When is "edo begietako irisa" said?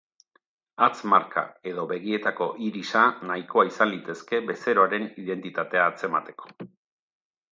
1.71-3.03